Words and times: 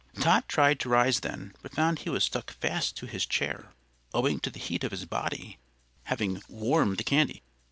Tot 0.19 0.49
tried 0.49 0.79
to 0.79 0.89
rise 0.89 1.19
then, 1.19 1.53
but 1.61 1.75
found 1.75 1.99
he 1.99 2.09
was 2.09 2.23
stuck 2.23 2.49
fast 2.53 2.97
to 2.97 3.05
his 3.05 3.23
chair, 3.23 3.71
owing 4.15 4.39
to 4.39 4.49
the 4.49 4.57
heat 4.57 4.83
of 4.83 4.89
his 4.89 5.05
body 5.05 5.59
having 6.05 6.41
warmed 6.49 6.97
the 6.97 7.03
candy. 7.03 7.43